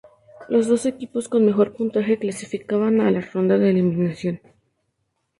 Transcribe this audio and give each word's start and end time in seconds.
Los 0.49 0.67
dos 0.67 0.87
equipos 0.87 1.29
con 1.29 1.45
mejor 1.45 1.75
puntaje 1.75 2.17
clasificaban 2.17 3.01
a 3.01 3.11
la 3.11 3.21
ronda 3.21 3.59
de 3.59 3.69
eliminación. 3.69 4.41